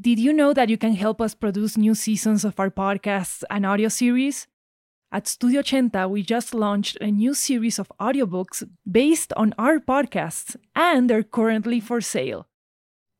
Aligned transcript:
Did 0.00 0.20
you 0.20 0.32
know 0.32 0.52
that 0.52 0.68
you 0.68 0.78
can 0.78 0.94
help 0.94 1.20
us 1.20 1.34
produce 1.34 1.76
new 1.76 1.92
seasons 1.92 2.44
of 2.44 2.60
our 2.60 2.70
podcasts 2.70 3.42
and 3.50 3.66
audio 3.66 3.88
series? 3.88 4.46
At 5.10 5.26
Studio 5.26 5.60
Ochenta, 5.60 6.08
we 6.08 6.22
just 6.22 6.54
launched 6.54 6.98
a 7.00 7.10
new 7.10 7.34
series 7.34 7.80
of 7.80 7.90
audiobooks 7.98 8.62
based 8.88 9.32
on 9.32 9.54
our 9.58 9.80
podcasts, 9.80 10.54
and 10.76 11.10
they're 11.10 11.24
currently 11.24 11.80
for 11.80 12.00
sale. 12.00 12.46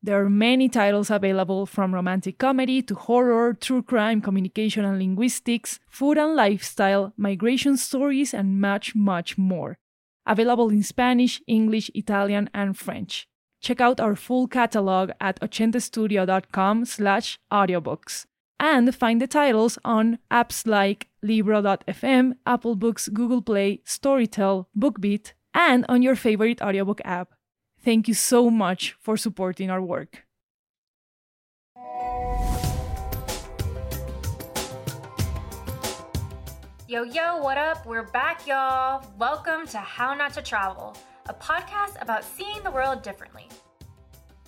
There 0.01 0.23
are 0.23 0.29
many 0.29 0.69
titles 0.69 1.11
available 1.11 1.65
from 1.65 1.93
romantic 1.93 2.37
comedy 2.37 2.81
to 2.83 2.95
horror, 2.95 3.53
true 3.53 3.83
crime, 3.83 4.21
communication 4.21 4.85
and 4.85 4.97
linguistics, 4.97 5.81
food 5.89 6.17
and 6.17 6.33
lifestyle, 6.33 7.11
migration 7.17 7.75
stories, 7.75 8.33
and 8.33 8.61
much, 8.61 8.95
much 8.95 9.37
more. 9.37 9.77
Available 10.25 10.69
in 10.69 10.83
Spanish, 10.83 11.41
English, 11.45 11.91
Italian, 11.93 12.49
and 12.53 12.77
French. 12.77 13.27
Check 13.61 13.81
out 13.81 13.99
our 13.99 14.15
full 14.15 14.47
catalog 14.47 15.11
at 15.19 15.39
ochentastudio.com 15.41 16.85
slash 16.85 17.39
audiobooks 17.51 18.25
and 18.59 18.93
find 18.95 19.21
the 19.21 19.27
titles 19.27 19.77
on 19.83 20.19
apps 20.31 20.65
like 20.65 21.07
Libro.fm, 21.21 22.33
Apple 22.45 22.75
Books, 22.75 23.07
Google 23.09 23.41
Play, 23.41 23.81
Storytel, 23.85 24.65
BookBeat, 24.77 25.33
and 25.53 25.85
on 25.89 26.01
your 26.01 26.15
favorite 26.15 26.61
audiobook 26.61 27.01
app. 27.03 27.33
Thank 27.83 28.07
you 28.07 28.13
so 28.13 28.49
much 28.49 28.95
for 28.99 29.17
supporting 29.17 29.69
our 29.69 29.81
work. 29.81 30.25
Yo, 36.87 37.03
yo, 37.03 37.37
what 37.37 37.57
up? 37.57 37.85
We're 37.85 38.01
back, 38.03 38.47
y'all. 38.47 39.05
Welcome 39.17 39.67
to 39.67 39.77
How 39.77 40.15
Not 40.15 40.33
to 40.33 40.41
Travel, 40.41 40.97
a 41.29 41.33
podcast 41.35 42.01
about 42.01 42.23
seeing 42.23 42.61
the 42.63 42.71
world 42.71 43.03
differently. 43.03 43.47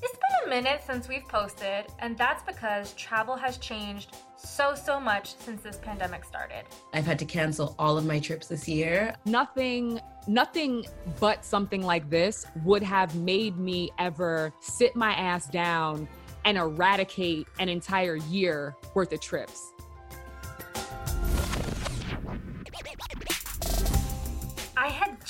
It's 0.02 0.18
been 0.18 0.48
a 0.48 0.50
minute 0.50 0.82
since 0.84 1.08
we've 1.08 1.28
posted, 1.28 1.86
and 2.00 2.18
that's 2.18 2.42
because 2.42 2.94
travel 2.94 3.36
has 3.36 3.60
changed 3.60 4.18
so, 4.36 4.74
so 4.74 5.00
much 5.00 5.36
since 5.38 5.62
this 5.62 5.78
pandemic 5.78 6.26
started. 6.26 6.64
I've 6.92 7.06
had 7.06 7.20
to 7.20 7.26
cancel 7.26 7.76
all 7.78 8.00
of 8.00 8.06
my 8.08 8.20
trips 8.20 8.48
this 8.48 8.68
year. 8.68 9.14
Nothing, 9.26 10.02
nothing 10.28 10.86
but 11.20 11.46
something 11.46 11.84
like 11.84 12.10
this 12.10 12.48
would 12.66 12.82
have 12.82 13.14
made 13.14 13.58
me 13.60 13.92
ever 14.00 14.52
sit 14.60 14.96
my 14.96 15.14
ass 15.14 15.46
down 15.46 16.08
and 16.46 16.58
eradicate 16.58 17.46
an 17.60 17.70
entire 17.70 18.16
year 18.16 18.76
worth 18.96 19.14
of 19.14 19.22
trips. 19.22 19.72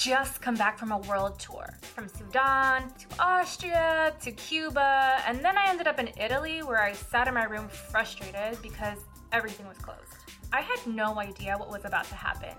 Just 0.01 0.41
come 0.41 0.55
back 0.55 0.79
from 0.79 0.91
a 0.91 0.97
world 0.97 1.37
tour 1.39 1.77
from 1.93 2.07
Sudan 2.07 2.91
to 2.97 3.05
Austria 3.19 4.11
to 4.19 4.31
Cuba, 4.31 5.21
and 5.27 5.45
then 5.45 5.55
I 5.55 5.69
ended 5.69 5.85
up 5.85 5.99
in 5.99 6.09
Italy 6.19 6.63
where 6.63 6.81
I 6.81 6.91
sat 6.91 7.27
in 7.27 7.35
my 7.35 7.43
room 7.43 7.69
frustrated 7.69 8.59
because 8.63 8.97
everything 9.31 9.67
was 9.67 9.77
closed. 9.77 9.99
I 10.51 10.61
had 10.61 10.79
no 10.87 11.19
idea 11.19 11.55
what 11.55 11.69
was 11.69 11.85
about 11.85 12.05
to 12.05 12.15
happen. 12.15 12.55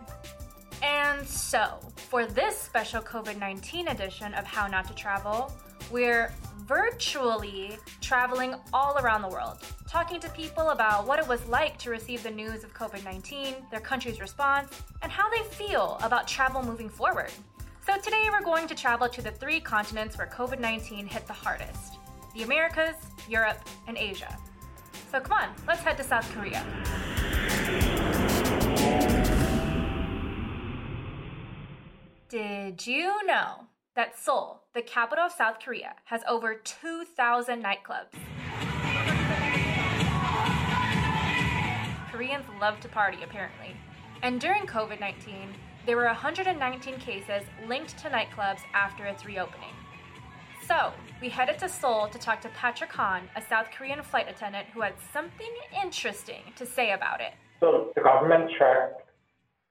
And 0.84 1.26
so, 1.26 1.80
for 1.96 2.26
this 2.26 2.56
special 2.56 3.02
COVID 3.02 3.40
19 3.40 3.88
edition 3.88 4.34
of 4.34 4.44
How 4.44 4.68
Not 4.68 4.86
to 4.86 4.94
Travel, 4.94 5.52
we're 5.90 6.32
virtually 6.66 7.76
traveling 8.00 8.54
all 8.72 8.96
around 8.98 9.22
the 9.22 9.28
world, 9.28 9.58
talking 9.88 10.20
to 10.20 10.28
people 10.30 10.70
about 10.70 11.06
what 11.06 11.18
it 11.18 11.26
was 11.26 11.44
like 11.46 11.76
to 11.78 11.90
receive 11.90 12.22
the 12.22 12.30
news 12.30 12.64
of 12.64 12.72
COVID 12.74 13.04
19, 13.04 13.56
their 13.70 13.80
country's 13.80 14.20
response, 14.20 14.82
and 15.02 15.10
how 15.10 15.28
they 15.30 15.42
feel 15.42 15.98
about 16.02 16.28
travel 16.28 16.62
moving 16.62 16.88
forward. 16.88 17.30
So, 17.86 17.98
today 17.98 18.28
we're 18.30 18.44
going 18.44 18.68
to 18.68 18.74
travel 18.74 19.08
to 19.08 19.20
the 19.20 19.32
three 19.32 19.60
continents 19.60 20.16
where 20.16 20.28
COVID 20.28 20.60
19 20.60 21.06
hit 21.06 21.26
the 21.26 21.32
hardest 21.32 21.98
the 22.34 22.44
Americas, 22.44 22.96
Europe, 23.28 23.58
and 23.86 23.98
Asia. 23.98 24.34
So, 25.10 25.20
come 25.20 25.32
on, 25.32 25.48
let's 25.66 25.82
head 25.82 25.98
to 25.98 26.04
South 26.04 26.30
Korea. 26.32 26.64
Did 32.30 32.86
you 32.86 33.26
know 33.26 33.66
that 33.94 34.18
Seoul, 34.18 34.61
the 34.74 34.82
capital 34.82 35.26
of 35.26 35.32
South 35.32 35.56
Korea, 35.62 35.94
has 36.04 36.22
over 36.26 36.54
2,000 36.54 37.62
nightclubs? 37.62 38.12
Koreans 42.10 42.44
love 42.58 42.80
to 42.80 42.88
party, 42.88 43.18
apparently. 43.22 43.76
And 44.22 44.40
during 44.40 44.66
COVID 44.66 44.98
19, 44.98 45.54
there 45.84 45.96
were 45.96 46.06
119 46.06 46.98
cases 46.98 47.42
linked 47.66 47.98
to 47.98 48.08
nightclubs 48.08 48.60
after 48.72 49.04
its 49.04 49.26
reopening. 49.26 49.74
So, 50.66 50.92
we 51.20 51.28
headed 51.28 51.58
to 51.58 51.68
Seoul 51.68 52.08
to 52.08 52.18
talk 52.18 52.40
to 52.42 52.48
Patrick 52.50 52.92
Han, 52.92 53.28
a 53.36 53.42
South 53.42 53.66
Korean 53.76 54.02
flight 54.02 54.28
attendant 54.30 54.68
who 54.68 54.80
had 54.80 54.94
something 55.12 55.52
interesting 55.82 56.42
to 56.56 56.64
say 56.64 56.92
about 56.92 57.20
it. 57.20 57.32
So, 57.60 57.92
the 57.94 58.00
government 58.00 58.50
tracked 58.56 59.02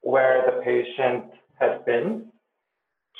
where 0.01 0.43
the 0.45 0.61
patient 0.61 1.25
had 1.59 1.85
been 1.85 2.30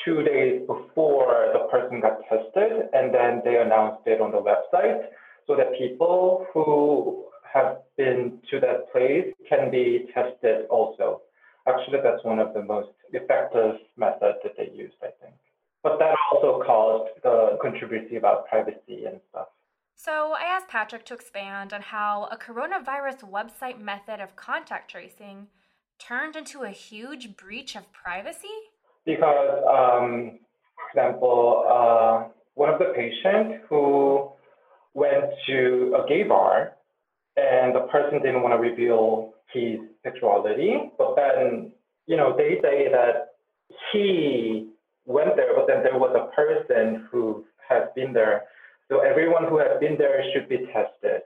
two 0.06 0.24
days 0.24 0.62
before 0.68 1.52
the 1.54 1.68
person 1.72 2.00
got 2.02 2.20
tested, 2.30 2.90
and 2.94 3.14
then 3.14 3.42
they 3.44 3.58
announced 3.58 4.02
it 4.06 4.22
on 4.22 4.32
the 4.32 4.42
website 4.42 5.02
so 5.48 5.56
that 5.56 5.78
people 5.78 6.46
who 6.54 7.26
have 7.54 7.80
been 7.98 8.40
to 8.50 8.60
that 8.60 8.92
place 8.92 9.34
can 9.50 9.70
be 9.70 10.08
tested 10.14 10.66
also. 10.70 11.22
Actually, 11.68 12.00
that's 12.04 12.24
one 12.24 12.40
of 12.40 12.54
the 12.54 12.64
most 12.64 12.90
effective 13.12 13.76
methods 13.98 14.38
that 14.44 14.54
they 14.58 14.72
used, 14.74 14.96
I 15.02 15.12
think. 15.22 15.36
But 15.84 16.00
that 16.00 16.16
also 16.32 16.64
caused 16.64 17.12
the 17.24 17.58
controversy 17.62 18.16
about 18.16 18.48
privacy 18.48 19.06
and 19.06 19.20
stuff. 19.30 19.48
So 19.96 20.34
I 20.34 20.44
asked 20.44 20.68
Patrick 20.68 21.06
to 21.06 21.14
expand 21.14 21.74
on 21.74 21.82
how 21.82 22.28
a 22.32 22.38
coronavirus 22.38 23.30
website 23.30 23.80
method 23.80 24.20
of 24.20 24.36
contact 24.36 24.90
tracing 24.90 25.48
turned 26.00 26.36
into 26.36 26.64
a 26.64 26.70
huge 26.70 27.38
breach 27.38 27.76
of 27.76 27.92
privacy. 27.92 28.71
Because, 29.06 29.64
um, 29.68 30.40
for 30.76 31.00
example, 31.00 31.66
uh, 31.68 32.30
one 32.56 32.70
of 32.70 32.80
the 32.80 32.94
patients 32.96 33.66
who 33.70 34.30
went 34.94 35.26
to 35.48 35.96
a 35.98 36.08
gay 36.08 36.24
bar 36.24 36.74
and 37.38 37.76
the 37.76 37.88
person 37.92 38.22
didn't 38.22 38.42
want 38.42 38.54
to 38.54 38.60
reveal 38.60 39.34
his 39.54 39.80
sexuality, 40.04 40.92
but 40.98 41.16
then, 41.16 41.72
you 42.08 42.18
know, 42.18 42.36
they 42.36 42.60
say 42.62 42.90
that 42.92 43.36
he 43.92 44.70
went 45.06 45.36
there, 45.36 45.56
but 45.56 45.68
then 45.68 45.84
there 45.84 45.98
was 45.98 46.16
a 46.16 46.34
person 46.36 47.08
who 47.10 47.46
has 47.68 47.84
been 47.96 48.14
there. 48.14 48.44
So 48.90 49.00
everyone 49.00 49.46
who 49.48 49.58
has 49.58 49.80
been 49.80 49.98
there 49.98 50.24
should 50.34 50.50
be 50.50 50.68
tested. 50.68 51.22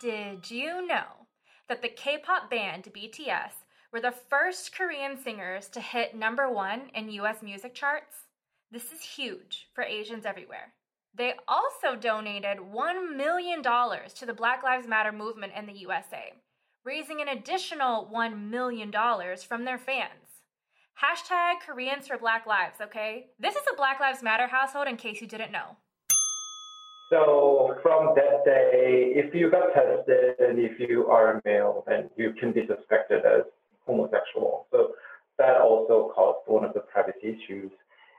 Did 0.00 0.50
you 0.50 0.86
know 0.86 1.26
that 1.68 1.80
the 1.80 1.88
K 1.88 2.18
pop 2.18 2.50
band 2.50 2.88
BTS 2.94 3.64
were 3.96 4.02
the 4.02 4.22
first 4.28 4.76
Korean 4.76 5.16
singers 5.16 5.68
to 5.70 5.80
hit 5.80 6.14
number 6.14 6.50
one 6.50 6.90
in 6.94 7.08
US 7.12 7.42
music 7.42 7.74
charts? 7.74 8.26
This 8.70 8.92
is 8.92 9.00
huge 9.00 9.68
for 9.74 9.84
Asians 9.84 10.26
everywhere. 10.26 10.74
They 11.14 11.32
also 11.48 11.98
donated 11.98 12.58
$1 12.58 13.16
million 13.16 13.62
to 13.62 14.26
the 14.26 14.34
Black 14.34 14.62
Lives 14.62 14.86
Matter 14.86 15.12
movement 15.12 15.54
in 15.56 15.64
the 15.64 15.78
USA, 15.78 16.34
raising 16.84 17.22
an 17.22 17.28
additional 17.28 18.10
$1 18.14 18.50
million 18.50 18.92
from 19.48 19.64
their 19.64 19.78
fans. 19.78 20.42
Hashtag 21.02 21.60
Koreans 21.66 22.06
for 22.06 22.18
Black 22.18 22.46
Lives, 22.46 22.82
okay? 22.82 23.28
This 23.38 23.54
is 23.54 23.64
a 23.72 23.76
Black 23.76 23.98
Lives 23.98 24.22
Matter 24.22 24.46
household 24.46 24.88
in 24.88 24.98
case 24.98 25.22
you 25.22 25.26
didn't 25.26 25.52
know. 25.52 25.78
So 27.08 27.76
from 27.82 28.14
that 28.14 28.44
day, 28.44 29.12
if 29.14 29.34
you 29.34 29.50
got 29.50 29.72
tested 29.72 30.34
and 30.38 30.58
if 30.58 30.78
you 30.78 31.06
are 31.06 31.38
a 31.38 31.40
male, 31.46 31.82
then 31.86 32.10
you 32.16 32.34
can 32.38 32.52
be 32.52 32.66
suspected 32.66 33.24
as 33.24 33.44
homosexual. 33.86 34.66
So 34.70 34.92
that 35.38 35.60
also 35.60 36.12
caused 36.14 36.46
one 36.46 36.64
of 36.64 36.74
the 36.74 36.80
privacy 36.80 37.38
issues. 37.38 37.70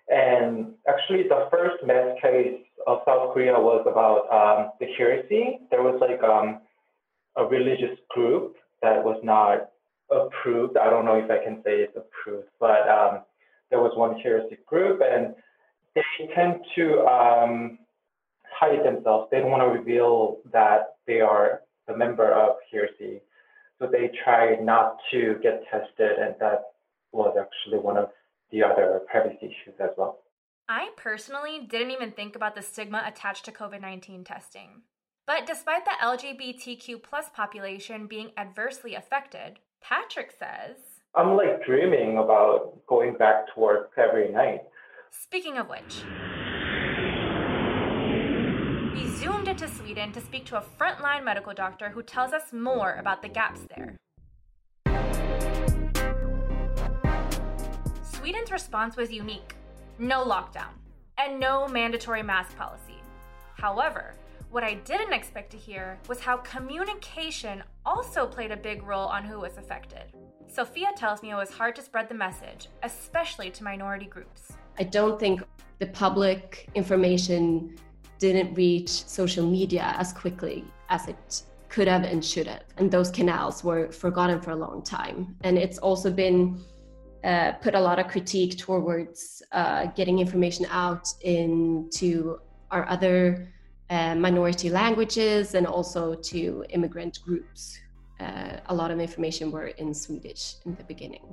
And 0.10 0.74
actually, 0.88 1.24
the 1.24 1.48
first 1.52 1.84
mass 1.86 2.16
case 2.22 2.62
of 2.86 3.00
South 3.06 3.34
Korea 3.34 3.54
was 3.54 3.86
about 3.86 4.32
um, 4.32 4.72
the 4.80 4.88
heresy. 4.98 5.60
There 5.70 5.84
was 5.84 6.00
like 6.00 6.24
um, 6.24 6.62
a 7.36 7.44
religious 7.46 7.98
group 8.10 8.56
that 8.82 9.04
was 9.04 9.20
not 9.24 9.70
approved. 10.10 10.78
I 10.78 10.90
don't 10.90 11.04
know 11.04 11.16
if 11.16 11.30
I 11.30 11.44
can 11.44 11.62
say 11.64 11.82
it's 11.82 11.98
approved, 11.98 12.48
but 12.60 12.88
um, 12.88 13.24
there 13.70 13.80
was 13.80 13.92
one 13.98 14.18
heresy 14.20 14.58
group, 14.66 15.02
and 15.04 15.36
they 15.94 16.02
tend 16.34 16.62
to 16.76 17.06
um, 17.06 17.80
hide 18.50 18.86
themselves. 18.86 19.28
They 19.30 19.40
don't 19.40 19.52
want 19.52 19.64
to 19.64 19.80
reveal 19.80 20.38
that 20.54 20.96
they 21.06 21.20
are 21.20 21.62
a 21.90 21.98
member 21.98 22.32
of 22.32 22.56
heresy, 22.72 23.22
so 23.80 23.88
they 23.88 24.12
try 24.24 24.56
not 24.56 24.98
to 25.12 25.36
get 25.42 25.64
tested, 25.70 26.18
and 26.20 26.36
that 26.40 26.64
was 27.12 27.36
actually 27.40 27.80
one 27.80 27.98
of 27.98 28.10
the 28.52 28.64
other 28.64 29.02
privacy 29.10 29.38
issues 29.42 29.80
as 29.80 29.92
well. 29.98 30.20
I 30.70 30.90
personally 30.98 31.66
didn't 31.70 31.92
even 31.92 32.12
think 32.12 32.36
about 32.36 32.56
the 32.56 32.62
stigma 32.62 33.04
attached 33.06 33.46
to 33.46 33.52
COVID 33.52 33.82
19 33.82 34.24
testing. 34.24 34.82
But 35.26 35.46
despite 35.46 35.86
the 35.86 35.92
LGBTQ 36.02 37.04
plus 37.04 37.30
population 37.34 38.08
being 38.08 38.32
adversely 38.38 38.96
affected, 38.96 39.60
Patrick 39.82 40.34
says, 40.38 40.78
I'm 41.16 41.36
like 41.36 41.66
dreaming 41.66 42.18
about 42.18 42.86
going 42.88 43.16
back 43.16 43.54
to 43.54 43.60
work 43.60 43.92
every 43.98 44.30
night. 44.32 44.64
Speaking 45.10 45.58
of 45.58 45.70
which, 45.70 46.04
we 48.94 49.08
zoomed 49.18 49.47
in 49.47 49.47
to 49.58 49.68
Sweden 49.68 50.12
to 50.12 50.22
speak 50.22 50.46
to 50.46 50.58
a 50.58 50.64
frontline 50.80 51.24
medical 51.24 51.54
doctor 51.54 51.90
who 51.90 52.04
tells 52.04 52.32
us 52.32 52.54
more 52.54 52.96
about 53.00 53.22
the 53.22 53.28
gaps 53.28 53.62
there. 53.76 53.96
Sweden's 58.04 58.52
response 58.52 58.96
was 58.96 59.12
unique 59.12 59.56
no 60.00 60.24
lockdown, 60.24 60.74
and 61.18 61.40
no 61.40 61.68
mandatory 61.68 62.22
mask 62.22 62.56
policy. 62.56 63.02
However, 63.56 64.14
what 64.52 64.64
I 64.64 64.76
didn't 64.76 65.14
expect 65.14 65.52
to 65.52 65.58
hear 65.58 66.00
was 66.08 66.20
how 66.20 66.38
communication 66.38 67.64
also 67.86 68.28
played 68.28 68.52
a 68.52 68.58
big 68.58 68.84
role 68.84 69.08
on 69.08 69.26
who 69.26 69.40
was 69.40 69.58
affected. 69.58 70.14
Sophia 70.48 70.90
tells 70.96 71.22
me 71.22 71.32
it 71.32 71.36
was 71.36 71.50
hard 71.50 71.76
to 71.76 71.82
spread 71.82 72.08
the 72.08 72.16
message, 72.16 72.70
especially 72.84 73.50
to 73.52 73.64
minority 73.64 74.06
groups. 74.06 74.54
I 74.80 74.84
don't 74.84 75.20
think 75.20 75.42
the 75.80 75.88
public 75.88 76.70
information 76.76 77.76
didn't 78.20 78.54
reach 78.56 78.90
social 78.90 79.46
media 79.46 79.96
as 79.98 80.14
quickly 80.14 80.64
as 80.90 81.08
it 81.08 81.44
could 81.70 81.88
have 81.88 82.04
and 82.04 82.24
should 82.24 82.48
have. 82.48 82.64
And 82.78 82.90
those 82.90 83.10
canals 83.12 83.64
were 83.64 83.92
forgotten 83.92 84.42
for 84.42 84.52
a 84.52 84.56
long 84.56 84.82
time. 84.84 85.36
And 85.42 85.58
it's 85.58 85.78
also 85.78 86.12
been 86.12 86.60
uh, 87.24 87.54
put 87.54 87.76
a 87.76 87.80
lot 87.80 88.00
of 88.00 88.08
critique 88.08 88.58
towards 88.58 89.44
uh, 89.52 89.88
getting 89.88 90.20
information 90.20 90.66
out 90.70 91.08
into 91.22 92.40
our 92.72 92.88
other 92.88 93.48
uh, 93.90 94.16
minority 94.16 94.70
languages 94.70 95.56
and 95.56 95.66
also 95.66 96.16
to 96.16 96.64
immigrant 96.70 97.20
groups. 97.24 97.80
Uh, 98.20 98.58
a 98.68 98.76
lot 98.76 98.92
of 98.92 99.00
information 99.00 99.52
were 99.52 99.68
in 99.68 99.94
Swedish 99.94 100.56
in 100.66 100.76
the 100.76 100.84
beginning. 100.84 101.26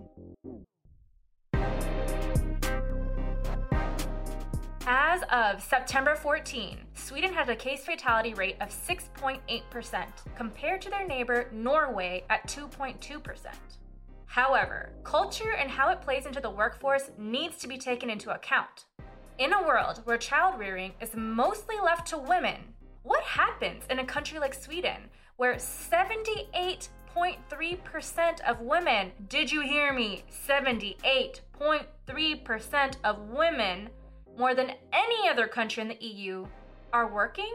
As 4.86 5.22
of 5.32 5.62
September 5.62 6.14
14, 6.14 6.76
Sweden 6.92 7.32
had 7.32 7.48
a 7.48 7.56
case 7.56 7.86
fatality 7.86 8.34
rate 8.34 8.58
of 8.60 8.68
6.8% 8.68 10.04
compared 10.36 10.82
to 10.82 10.90
their 10.90 11.06
neighbor 11.06 11.48
Norway 11.52 12.24
at 12.28 12.46
2.2%. 12.48 13.46
However, 14.26 14.92
culture 15.02 15.52
and 15.52 15.70
how 15.70 15.88
it 15.88 16.02
plays 16.02 16.26
into 16.26 16.42
the 16.42 16.50
workforce 16.50 17.10
needs 17.16 17.56
to 17.58 17.68
be 17.68 17.78
taken 17.78 18.10
into 18.10 18.34
account. 18.34 18.84
In 19.38 19.54
a 19.54 19.62
world 19.62 20.02
where 20.04 20.18
child 20.18 20.58
rearing 20.58 20.92
is 21.00 21.16
mostly 21.16 21.76
left 21.82 22.06
to 22.08 22.18
women, 22.18 22.74
what 23.04 23.24
happens 23.24 23.84
in 23.88 24.00
a 24.00 24.04
country 24.04 24.38
like 24.38 24.52
Sweden 24.52 25.08
where 25.36 25.54
78.3% 25.54 28.40
of 28.42 28.60
women, 28.60 29.12
did 29.28 29.50
you 29.50 29.62
hear 29.62 29.94
me? 29.94 30.24
78.3% 30.46 32.96
of 33.02 33.18
women 33.30 33.88
more 34.38 34.54
than 34.54 34.72
any 34.92 35.28
other 35.28 35.46
country 35.46 35.82
in 35.82 35.88
the 35.88 36.04
EU, 36.04 36.46
are 36.92 37.12
working? 37.12 37.52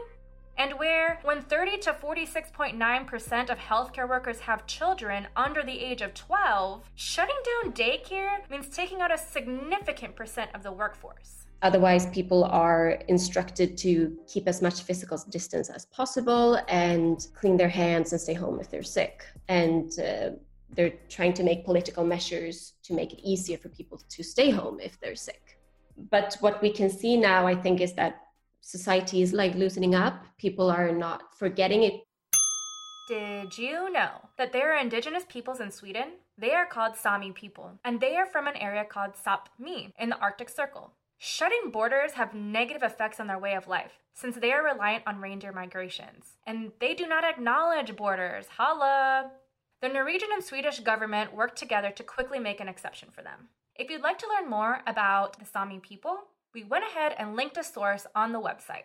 And 0.58 0.78
where, 0.78 1.18
when 1.22 1.40
30 1.40 1.78
to 1.78 1.92
46.9% 1.92 3.50
of 3.50 3.58
healthcare 3.58 4.08
workers 4.08 4.40
have 4.40 4.66
children 4.66 5.26
under 5.34 5.62
the 5.62 5.80
age 5.80 6.02
of 6.02 6.12
12, 6.12 6.90
shutting 6.94 7.36
down 7.62 7.72
daycare 7.72 8.48
means 8.50 8.68
taking 8.68 9.00
out 9.00 9.12
a 9.12 9.16
significant 9.16 10.14
percent 10.14 10.50
of 10.54 10.62
the 10.62 10.70
workforce. 10.70 11.46
Otherwise, 11.62 12.06
people 12.06 12.44
are 12.44 12.98
instructed 13.08 13.76
to 13.78 14.16
keep 14.26 14.46
as 14.48 14.60
much 14.60 14.82
physical 14.82 15.18
distance 15.30 15.70
as 15.70 15.86
possible 15.86 16.58
and 16.68 17.28
clean 17.34 17.56
their 17.56 17.68
hands 17.68 18.12
and 18.12 18.20
stay 18.20 18.34
home 18.34 18.60
if 18.60 18.70
they're 18.70 18.82
sick. 18.82 19.24
And 19.48 19.90
uh, 19.98 20.30
they're 20.74 20.94
trying 21.08 21.32
to 21.34 21.42
make 21.42 21.64
political 21.64 22.04
measures 22.04 22.74
to 22.82 22.94
make 22.94 23.12
it 23.12 23.20
easier 23.22 23.58
for 23.58 23.68
people 23.70 24.00
to 24.08 24.22
stay 24.22 24.50
home 24.50 24.78
if 24.80 25.00
they're 25.00 25.16
sick 25.16 25.59
but 26.10 26.36
what 26.40 26.62
we 26.62 26.70
can 26.70 26.88
see 26.88 27.16
now, 27.16 27.46
I 27.46 27.54
think, 27.54 27.80
is 27.80 27.94
that 27.94 28.20
society 28.60 29.22
is 29.22 29.32
like 29.32 29.54
loosening 29.54 29.94
up. 29.94 30.24
People 30.38 30.70
are 30.70 30.92
not 30.92 31.34
forgetting 31.36 31.82
it. 31.82 31.94
Did 33.08 33.58
you 33.58 33.90
know 33.90 34.28
that 34.38 34.52
there 34.52 34.72
are 34.72 34.78
indigenous 34.78 35.24
peoples 35.28 35.60
in 35.60 35.72
Sweden? 35.72 36.12
They 36.38 36.52
are 36.52 36.66
called 36.66 36.96
Sami 36.96 37.32
people, 37.32 37.72
and 37.84 38.00
they 38.00 38.16
are 38.16 38.26
from 38.26 38.46
an 38.46 38.56
area 38.56 38.84
called 38.84 39.14
Sapmi 39.14 39.92
in 39.98 40.10
the 40.10 40.18
Arctic 40.18 40.48
Circle. 40.48 40.92
Shutting 41.18 41.70
borders 41.72 42.12
have 42.12 42.34
negative 42.34 42.82
effects 42.82 43.20
on 43.20 43.26
their 43.26 43.38
way 43.38 43.54
of 43.54 43.68
life 43.68 43.98
since 44.14 44.36
they 44.36 44.52
are 44.52 44.62
reliant 44.62 45.04
on 45.06 45.20
reindeer 45.20 45.52
migrations, 45.52 46.36
and 46.46 46.72
they 46.80 46.94
do 46.94 47.06
not 47.06 47.24
acknowledge 47.24 47.96
borders. 47.96 48.46
Holla! 48.56 49.32
The 49.82 49.88
Norwegian 49.88 50.28
and 50.32 50.44
Swedish 50.44 50.80
government 50.80 51.34
worked 51.34 51.58
together 51.58 51.90
to 51.90 52.02
quickly 52.02 52.38
make 52.38 52.60
an 52.60 52.68
exception 52.68 53.08
for 53.10 53.22
them. 53.22 53.48
If 53.80 53.88
you'd 53.88 54.02
like 54.02 54.18
to 54.18 54.26
learn 54.28 54.50
more 54.50 54.82
about 54.86 55.38
the 55.38 55.46
Sami 55.46 55.78
people, 55.78 56.18
we 56.54 56.64
went 56.64 56.84
ahead 56.84 57.14
and 57.18 57.34
linked 57.34 57.56
a 57.56 57.64
source 57.64 58.06
on 58.14 58.30
the 58.30 58.38
website. 58.38 58.84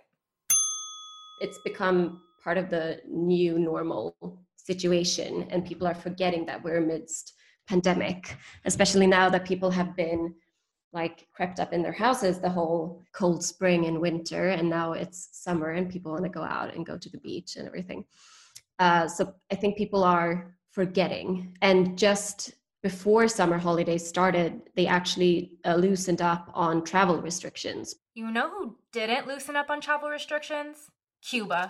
It's 1.42 1.60
become 1.66 2.22
part 2.42 2.58
of 2.58 2.70
the 2.70 3.02
new 3.06 3.60
normal 3.60 4.16
situation, 4.56 5.48
and 5.50 5.66
people 5.66 5.86
are 5.86 5.94
forgetting 5.94 6.46
that 6.46 6.64
we're 6.64 6.78
amidst 6.78 7.34
pandemic, 7.68 8.38
especially 8.64 9.06
now 9.06 9.30
that 9.30 9.44
people 9.44 9.70
have 9.70 9.98
been 9.98 10.34
like 10.94 11.28
crept 11.34 11.60
up 11.60 11.74
in 11.74 11.84
their 11.84 11.92
houses 11.92 12.40
the 12.40 12.50
whole 12.50 13.04
cold 13.12 13.44
spring 13.44 13.88
and 13.88 14.00
winter, 14.00 14.52
and 14.52 14.70
now 14.70 14.94
it's 14.94 15.28
summer 15.34 15.72
and 15.72 15.90
people 15.90 16.14
want 16.14 16.24
to 16.24 16.30
go 16.30 16.42
out 16.44 16.74
and 16.74 16.86
go 16.86 16.98
to 16.98 17.10
the 17.10 17.18
beach 17.18 17.58
and 17.58 17.68
everything. 17.68 18.06
Uh, 18.80 19.10
so 19.10 19.34
I 19.52 19.56
think 19.56 19.78
people 19.78 20.06
are 20.06 20.56
forgetting, 20.72 21.58
and 21.62 21.98
just 21.98 22.54
before 22.86 23.28
summer 23.28 23.58
holidays 23.58 24.08
started, 24.08 24.62
they 24.76 24.86
actually 24.86 25.52
uh, 25.66 25.74
loosened 25.74 26.22
up 26.22 26.52
on 26.54 26.84
travel 26.84 27.20
restrictions. 27.20 27.96
You 28.14 28.30
know 28.30 28.48
who 28.48 28.76
didn't 28.92 29.26
loosen 29.26 29.56
up 29.56 29.72
on 29.72 29.82
travel 29.82 30.08
restrictions? 30.08 30.92
Cuba. 31.20 31.70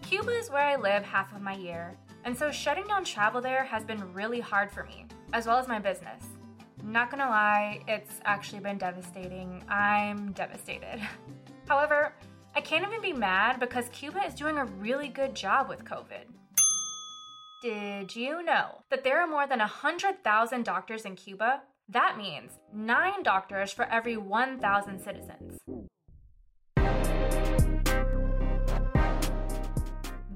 Cuba 0.00 0.30
is 0.30 0.48
where 0.48 0.64
I 0.64 0.76
live 0.76 1.02
half 1.02 1.36
of 1.36 1.42
my 1.42 1.54
year, 1.54 1.94
and 2.24 2.34
so 2.34 2.50
shutting 2.50 2.86
down 2.86 3.04
travel 3.04 3.42
there 3.42 3.64
has 3.64 3.84
been 3.84 4.14
really 4.14 4.40
hard 4.40 4.70
for 4.70 4.84
me, 4.84 5.04
as 5.34 5.46
well 5.46 5.58
as 5.58 5.68
my 5.68 5.78
business. 5.78 6.24
Not 6.82 7.10
gonna 7.10 7.28
lie, 7.28 7.82
it's 7.86 8.14
actually 8.24 8.60
been 8.60 8.78
devastating. 8.78 9.62
I'm 9.68 10.32
devastated. 10.32 11.06
However, 11.68 12.14
can't 12.68 12.86
even 12.86 13.00
be 13.00 13.14
mad 13.14 13.58
because 13.58 13.88
Cuba 13.88 14.22
is 14.26 14.34
doing 14.34 14.58
a 14.58 14.64
really 14.66 15.08
good 15.08 15.34
job 15.34 15.70
with 15.70 15.86
COVID. 15.86 16.26
Did 17.62 18.14
you 18.14 18.42
know 18.42 18.82
that 18.90 19.02
there 19.02 19.22
are 19.22 19.26
more 19.26 19.46
than 19.46 19.60
100,000 19.60 20.64
doctors 20.66 21.06
in 21.06 21.16
Cuba? 21.16 21.62
That 21.88 22.18
means 22.18 22.58
nine 22.74 23.22
doctors 23.22 23.72
for 23.72 23.86
every 23.86 24.18
1,000 24.18 25.00
citizens. 25.00 25.58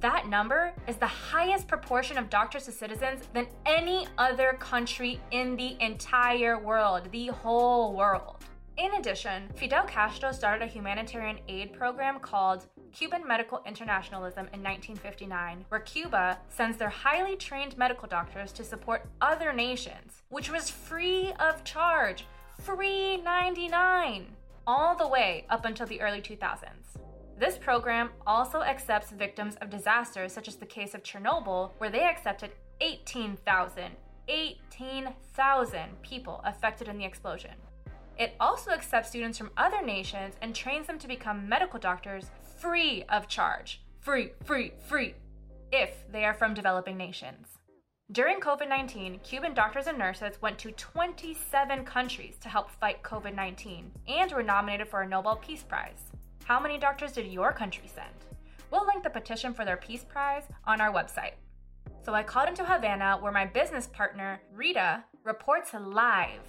That 0.01 0.27
number 0.27 0.73
is 0.89 0.97
the 0.97 1.07
highest 1.07 1.69
proportion 1.69 2.17
of 2.17 2.31
doctors 2.31 2.65
to 2.65 2.73
citizens 2.73 3.29
than 3.35 3.47
any 3.67 4.09
other 4.17 4.57
country 4.59 5.21
in 5.33 5.55
the 5.57 5.77
entire 5.81 6.59
world, 6.59 7.09
the 7.13 7.27
whole 7.27 7.95
world. 7.95 8.42
In 8.79 8.95
addition, 8.95 9.51
Fidel 9.55 9.85
Castro 9.85 10.33
started 10.33 10.65
a 10.65 10.71
humanitarian 10.71 11.39
aid 11.47 11.75
program 11.75 12.19
called 12.19 12.67
Cuban 12.91 13.27
Medical 13.27 13.61
Internationalism 13.67 14.49
in 14.55 14.63
1959, 14.63 15.67
where 15.69 15.81
Cuba 15.81 16.39
sends 16.49 16.79
their 16.79 16.89
highly 16.89 17.37
trained 17.37 17.77
medical 17.77 18.09
doctors 18.09 18.51
to 18.53 18.65
support 18.65 19.07
other 19.21 19.53
nations, 19.53 20.23
which 20.31 20.51
was 20.51 20.71
free 20.71 21.35
of 21.39 21.65
charge, 21.65 22.27
free 22.61 23.19
99, 23.19 24.27
all 24.67 24.97
the 24.97 25.09
way 25.09 25.45
up 25.51 25.67
until 25.67 25.87
the 25.87 26.01
early 26.01 26.23
2000s. 26.23 26.99
This 27.39 27.59
program 27.59 28.11
also 28.27 28.63
accepts 28.63 29.11
victims 29.11 29.57
of 29.57 29.69
disasters 29.69 30.33
such 30.33 30.49
as 30.49 30.57
the 30.57 30.65
case 30.65 30.95
of 30.95 31.03
Chernobyl, 31.03 31.73
where 31.77 31.91
they 31.91 32.05
accepted 32.05 32.53
18,000 32.81 33.91
18,000 34.29 36.03
people 36.03 36.41
affected 36.45 36.89
in 36.89 36.97
the 36.97 37.05
explosion. 37.05 37.51
It 38.19 38.35
also 38.39 38.71
accepts 38.71 39.09
students 39.09 39.39
from 39.39 39.51
other 39.57 39.83
nations 39.83 40.35
and 40.43 40.55
trains 40.55 40.87
them 40.87 40.99
to 40.99 41.09
become 41.09 41.49
medical 41.49 41.79
doctors 41.79 42.31
free 42.59 43.05
of 43.09 43.29
charge. 43.29 43.83
Free, 44.01 44.33
free, 44.45 44.73
free, 44.87 45.15
if 45.73 46.05
they 46.11 46.25
are 46.25 46.35
from 46.35 46.55
developing 46.55 46.97
nations. 46.97 47.47
During 48.11 48.41
COVID 48.41 48.69
19, 48.69 49.21
Cuban 49.21 49.55
doctors 49.55 49.87
and 49.87 49.97
nurses 49.97 50.41
went 50.43 50.59
to 50.59 50.73
27 50.73 51.85
countries 51.85 52.37
to 52.43 52.49
help 52.49 52.71
fight 52.71 53.03
COVID 53.03 53.35
19 53.35 53.91
and 54.07 54.33
were 54.33 54.43
nominated 54.43 54.89
for 54.89 55.03
a 55.03 55.09
Nobel 55.09 55.37
Peace 55.37 55.63
Prize. 55.63 56.11
How 56.45 56.61
many 56.61 56.79
doctors 56.79 57.13
did 57.13 57.27
your 57.27 57.53
country 57.53 57.89
send? 57.93 58.11
We'll 58.71 58.87
link 58.87 59.03
the 59.03 59.11
petition 59.11 59.55
for 59.55 59.65
their 59.65 59.77
Peace 59.77 60.05
Prize 60.05 60.45
on 60.67 60.81
our 60.81 60.93
website. 60.93 61.35
So 62.05 62.13
I 62.13 62.23
called 62.23 62.49
into 62.49 62.65
Havana 62.65 63.17
where 63.21 63.33
my 63.33 63.47
business 63.47 63.87
partner, 63.87 64.41
Rita, 64.53 65.05
reports 65.25 65.73
live 65.73 66.41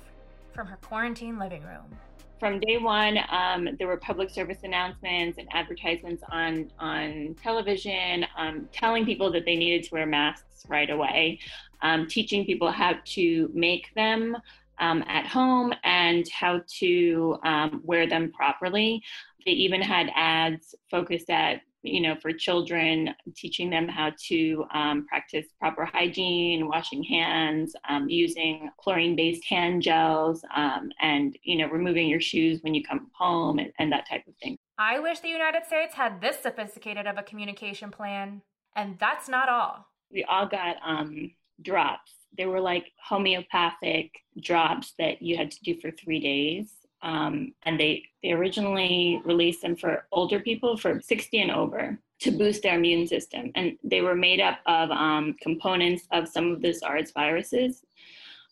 from 0.54 0.68
her 0.68 0.78
quarantine 0.78 1.40
living 1.40 1.64
room. 1.64 1.98
From 2.40 2.60
day 2.60 2.78
one, 2.78 3.20
um, 3.30 3.70
there 3.78 3.88
were 3.88 3.98
public 3.98 4.30
service 4.30 4.60
announcements 4.64 5.38
and 5.38 5.48
advertisements 5.52 6.24
on 6.30 6.70
on 6.80 7.36
television, 7.42 8.26
um, 8.38 8.68
telling 8.72 9.06
people 9.06 9.32
that 9.32 9.46
they 9.46 9.56
needed 9.56 9.84
to 9.84 9.90
wear 9.94 10.06
masks 10.06 10.66
right 10.68 10.90
away, 10.90 11.40
um, 11.82 12.08
teaching 12.08 12.46
people 12.46 12.70
how 12.70 12.96
to 13.06 13.50
make 13.54 13.94
them, 13.96 14.36
um, 14.80 15.04
at 15.08 15.26
home 15.26 15.74
and 15.84 16.28
how 16.30 16.62
to 16.80 17.38
um, 17.44 17.82
wear 17.84 18.08
them 18.08 18.32
properly. 18.32 19.02
They 19.46 19.52
even 19.52 19.82
had 19.82 20.12
ads 20.16 20.76
focused 20.90 21.30
at 21.30 21.62
you 21.84 22.02
know, 22.02 22.16
for 22.22 22.32
children, 22.32 23.14
teaching 23.36 23.70
them 23.70 23.88
how 23.88 24.12
to 24.28 24.66
um, 24.74 25.06
practice 25.06 25.46
proper 25.60 25.86
hygiene, 25.86 26.68
washing 26.68 27.04
hands, 27.04 27.76
um, 27.90 28.10
using 28.10 28.70
chlorine-based 28.80 29.44
hand 29.46 29.82
gels, 29.82 30.44
um, 30.56 30.90
and 31.02 31.38
you 31.44 31.58
know, 31.58 31.68
removing 31.68 32.08
your 32.08 32.22
shoes 32.22 32.62
when 32.62 32.74
you 32.74 32.84
come 32.84 33.08
home, 33.14 33.60
and, 33.60 33.72
and 33.80 33.92
that 33.92 34.08
type 34.08 34.24
of 34.28 34.34
thing. 34.42 34.58
I 34.78 35.00
wish 35.00 35.20
the 35.20 35.28
United 35.30 35.66
States 35.66 35.94
had 35.94 36.22
this 36.22 36.40
sophisticated 36.42 37.06
of 37.06 37.18
a 37.18 37.24
communication 37.24 37.92
plan, 37.92 38.42
and 38.76 38.98
that's 39.00 39.28
not 39.28 39.50
all. 39.50 39.86
We 40.12 40.24
all 40.24 40.48
got 40.48 40.78
um, 40.86 41.32
drops. 41.62 42.12
They 42.38 42.46
were 42.46 42.62
like 42.62 42.92
homeopathic 43.04 44.12
drops 44.42 44.94
that 44.98 45.22
you 45.22 45.38
had 45.38 45.52
to 45.52 45.64
do 45.64 45.80
for 45.80 45.92
three 45.92 46.20
days 46.20 46.83
um, 47.04 47.54
and 47.64 47.80
they, 47.80 48.04
they 48.24 48.32
originally 48.32 49.22
released 49.26 49.62
them 49.62 49.76
for 49.76 50.08
older 50.12 50.40
people, 50.40 50.78
for 50.78 51.00
60 51.02 51.42
and 51.42 51.52
over, 51.52 52.00
to 52.22 52.32
boost 52.32 52.64
their 52.64 52.76
immune 52.76 53.06
system. 53.06 53.52
And 53.56 53.78
they 53.84 54.02
were 54.02 54.16
made 54.16 54.40
up 54.40 54.60
of 54.66 54.90
um, 54.90 55.36
components 55.42 56.08
of 56.12 56.30
some 56.30 56.52
of 56.52 56.62
the 56.62 56.74
SARS 56.74 57.12
viruses, 57.12 57.84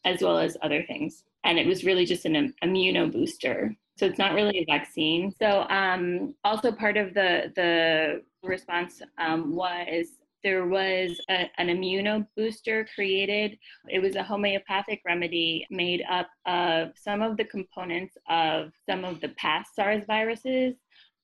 as 0.06 0.22
well 0.22 0.38
as 0.38 0.58
other 0.62 0.84
things. 0.84 1.24
And 1.44 1.58
it 1.58 1.66
was 1.66 1.86
really 1.86 2.06
just 2.06 2.26
an 2.26 2.54
immuno 2.64 3.12
booster. 3.12 3.76
So 3.98 4.06
it's 4.06 4.20
not 4.20 4.34
really 4.34 4.60
a 4.60 4.66
vaccine. 4.66 5.32
So 5.32 5.66
um, 5.70 6.36
also 6.44 6.72
part 6.72 6.98
of 6.98 7.14
the 7.14 7.52
the 7.56 8.24
response 8.44 9.02
um, 9.18 9.56
was 9.56 10.08
there 10.44 10.68
was 10.68 11.20
a, 11.30 11.50
an 11.58 11.68
immuno 11.68 12.26
booster 12.36 12.88
created. 12.96 13.58
It 13.90 14.00
was 14.00 14.16
a 14.16 14.24
homeopathic 14.24 15.02
remedy 15.06 15.66
made 15.70 16.04
up 16.10 16.30
of 16.46 16.92
some 16.96 17.22
of 17.22 17.38
the 17.38 17.46
components 17.46 18.16
of 18.30 18.72
some 18.90 19.06
of 19.06 19.22
the 19.22 19.30
past 19.30 19.76
SARS 19.76 20.04
viruses. 20.06 20.76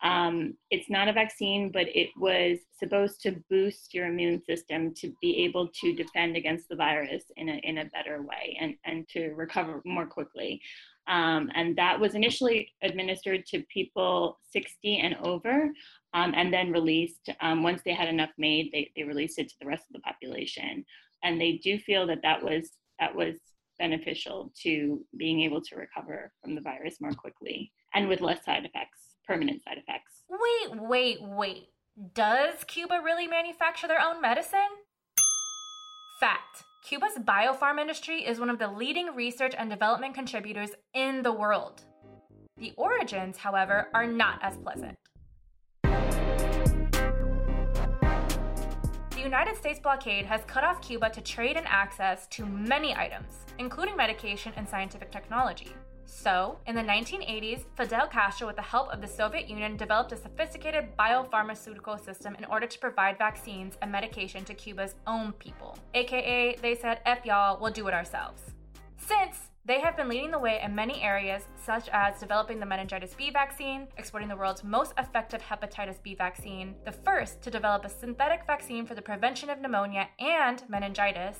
Um, 0.03 0.53
it's 0.69 0.89
not 0.89 1.07
a 1.07 1.13
vaccine, 1.13 1.71
but 1.71 1.87
it 1.87 2.09
was 2.17 2.59
supposed 2.77 3.21
to 3.21 3.43
boost 3.49 3.93
your 3.93 4.07
immune 4.07 4.43
system 4.43 4.93
to 4.95 5.11
be 5.21 5.43
able 5.45 5.69
to 5.81 5.93
defend 5.93 6.37
against 6.37 6.69
the 6.69 6.75
virus 6.75 7.23
in 7.35 7.49
a, 7.49 7.55
in 7.63 7.79
a 7.79 7.85
better 7.85 8.21
way 8.21 8.57
and, 8.61 8.75
and 8.85 9.07
to 9.09 9.29
recover 9.29 9.81
more 9.85 10.05
quickly. 10.05 10.61
Um, 11.07 11.49
and 11.55 11.75
that 11.77 11.99
was 11.99 12.15
initially 12.15 12.69
administered 12.81 13.45
to 13.47 13.63
people 13.73 14.39
60 14.51 14.99
and 14.99 15.15
over, 15.23 15.71
um, 16.13 16.33
and 16.35 16.53
then 16.53 16.71
released. 16.71 17.29
Um, 17.41 17.63
once 17.63 17.81
they 17.83 17.93
had 17.93 18.09
enough 18.09 18.31
made, 18.37 18.69
they, 18.71 18.91
they 18.95 19.03
released 19.03 19.39
it 19.39 19.49
to 19.49 19.55
the 19.61 19.67
rest 19.67 19.85
of 19.89 19.93
the 19.93 20.01
population. 20.01 20.85
And 21.23 21.39
they 21.39 21.53
do 21.63 21.79
feel 21.79 22.05
that 22.07 22.21
that 22.23 22.43
was 22.43 22.69
that 22.99 23.15
was 23.15 23.35
beneficial 23.79 24.51
to 24.63 25.05
being 25.17 25.41
able 25.41 25.61
to 25.61 25.75
recover 25.75 26.31
from 26.41 26.55
the 26.55 26.61
virus 26.61 26.99
more 26.99 27.11
quickly 27.11 27.71
and 27.93 28.07
with 28.07 28.21
less 28.21 28.43
side 28.43 28.65
effects, 28.65 29.15
permanent 29.25 29.63
side 29.63 29.77
effects. 29.77 30.23
Wait, 30.29 30.81
wait, 30.81 31.17
wait. 31.21 31.69
Does 32.13 32.63
Cuba 32.65 33.01
really 33.03 33.27
manufacture 33.27 33.87
their 33.87 34.01
own 34.01 34.21
medicine? 34.21 34.59
Fact. 36.19 36.63
Cuba's 36.83 37.13
biopharm 37.19 37.79
industry 37.79 38.25
is 38.25 38.39
one 38.39 38.49
of 38.49 38.57
the 38.57 38.67
leading 38.67 39.13
research 39.13 39.53
and 39.55 39.69
development 39.69 40.15
contributors 40.15 40.71
in 40.95 41.21
the 41.21 41.31
world. 41.31 41.83
The 42.57 42.73
origins, 42.75 43.37
however, 43.37 43.89
are 43.93 44.07
not 44.07 44.39
as 44.41 44.57
pleasant. 44.57 44.97
The 49.11 49.21
United 49.21 49.57
States 49.57 49.79
blockade 49.79 50.25
has 50.25 50.41
cut 50.47 50.63
off 50.63 50.81
Cuba 50.81 51.11
to 51.11 51.21
trade 51.21 51.55
and 51.55 51.67
access 51.67 52.25
to 52.29 52.47
many 52.47 52.95
items, 52.95 53.45
including 53.59 53.95
medication 53.95 54.53
and 54.55 54.67
scientific 54.67 55.11
technology. 55.11 55.69
So, 56.09 56.57
in 56.65 56.73
the 56.73 56.81
1980s, 56.81 57.65
Fidel 57.75 58.07
Castro, 58.07 58.47
with 58.47 58.55
the 58.55 58.61
help 58.61 58.93
of 58.93 59.01
the 59.01 59.07
Soviet 59.07 59.49
Union, 59.49 59.75
developed 59.75 60.13
a 60.13 60.17
sophisticated 60.17 60.95
biopharmaceutical 60.97 62.03
system 62.03 62.33
in 62.35 62.45
order 62.45 62.65
to 62.65 62.79
provide 62.79 63.17
vaccines 63.17 63.77
and 63.81 63.91
medication 63.91 64.45
to 64.45 64.53
Cuba's 64.53 64.95
own 65.05 65.33
people. 65.33 65.77
AKA, 65.93 66.55
they 66.61 66.75
said, 66.75 67.01
F 67.05 67.25
y'all, 67.25 67.59
we'll 67.61 67.73
do 67.73 67.87
it 67.89 67.93
ourselves. 67.93 68.41
Since 68.95 69.51
they 69.65 69.81
have 69.81 69.97
been 69.97 70.07
leading 70.07 70.31
the 70.31 70.39
way 70.39 70.61
in 70.63 70.73
many 70.73 71.03
areas, 71.03 71.43
such 71.61 71.89
as 71.89 72.21
developing 72.21 72.61
the 72.61 72.65
meningitis 72.65 73.13
B 73.13 73.29
vaccine, 73.29 73.89
exporting 73.97 74.29
the 74.29 74.35
world's 74.37 74.63
most 74.63 74.93
effective 74.97 75.41
hepatitis 75.41 76.01
B 76.01 76.15
vaccine, 76.15 76.75
the 76.85 76.91
first 76.93 77.41
to 77.41 77.51
develop 77.51 77.83
a 77.83 77.89
synthetic 77.89 78.47
vaccine 78.47 78.85
for 78.85 78.95
the 78.95 79.01
prevention 79.01 79.49
of 79.49 79.59
pneumonia 79.59 80.07
and 80.19 80.63
meningitis, 80.69 81.37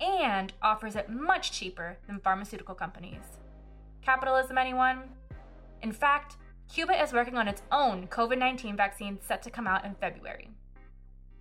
and 0.00 0.54
offers 0.62 0.96
it 0.96 1.10
much 1.10 1.52
cheaper 1.52 1.98
than 2.06 2.20
pharmaceutical 2.20 2.74
companies. 2.74 3.38
Capitalism, 4.08 4.56
anyone? 4.56 5.02
In 5.82 5.92
fact, 5.92 6.38
Cuba 6.72 6.98
is 6.98 7.12
working 7.12 7.36
on 7.36 7.46
its 7.46 7.60
own 7.70 8.06
COVID 8.06 8.38
19 8.38 8.74
vaccine 8.74 9.18
set 9.20 9.42
to 9.42 9.50
come 9.50 9.66
out 9.66 9.84
in 9.84 9.94
February. 9.96 10.48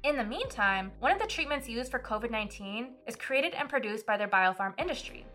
In 0.03 0.17
the 0.17 0.25
meantime, 0.25 0.91
one 0.99 1.13
of 1.13 1.19
the 1.21 1.27
treatments 1.27 1.69
used 1.69 1.89
for 1.89 1.99
COVID 1.99 2.29
19 2.29 2.89
is 3.07 3.15
created 3.15 3.53
and 3.53 3.69
produced 3.69 4.05
by 4.05 4.17
their 4.17 4.27
biopharm 4.27 4.73
industry. 4.77 5.25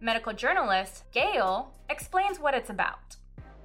Medical 0.00 0.32
journalist 0.32 1.04
Gail 1.12 1.74
explains 1.90 2.40
what 2.40 2.54
it's 2.54 2.70
about. 2.70 3.16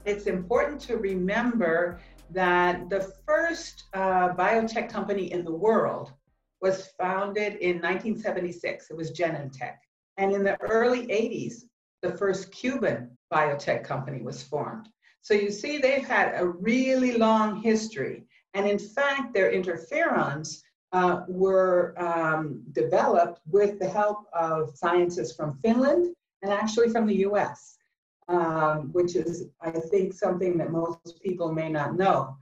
It's 0.03 0.25
important 0.25 0.81
to 0.81 0.97
remember 0.97 2.01
that 2.31 2.89
the 2.89 3.09
first 3.25 3.85
uh, 3.93 4.33
biotech 4.33 4.89
company 4.89 5.31
in 5.31 5.45
the 5.45 5.55
world 5.55 6.11
was 6.59 6.89
founded 6.99 7.53
in 7.61 7.77
1976. 7.77 8.89
It 8.89 8.97
was 8.97 9.11
Genentech. 9.11 9.77
And 10.17 10.33
in 10.33 10.43
the 10.43 10.59
early 10.61 11.07
80s, 11.07 11.63
the 12.03 12.15
first 12.17 12.51
Cuban 12.51 13.17
biotech 13.33 13.83
company 13.83 14.21
was 14.21 14.43
formed. 14.43 14.89
So 15.21 15.33
you 15.33 15.49
see, 15.49 15.77
they've 15.77 16.05
had 16.05 16.33
a 16.35 16.45
really 16.45 17.17
long 17.17 17.61
history. 17.61 18.25
And 18.53 18.67
in 18.67 18.77
fact, 18.77 19.33
their 19.33 19.51
interferons 19.51 20.61
uh, 20.91 21.21
were 21.27 21.95
um, 21.97 22.61
developed 22.73 23.39
with 23.49 23.79
the 23.79 23.87
help 23.87 24.25
of 24.33 24.75
scientists 24.75 25.35
from 25.35 25.57
Finland 25.63 26.13
and 26.43 26.51
actually 26.51 26.89
from 26.89 27.07
the 27.07 27.15
US, 27.27 27.77
um, 28.27 28.91
which 28.91 29.15
is, 29.15 29.45
I 29.61 29.71
think, 29.71 30.13
something 30.13 30.57
that 30.57 30.71
most 30.71 31.19
people 31.23 31.51
may 31.51 31.69
not 31.69 31.95
know. 31.95 32.35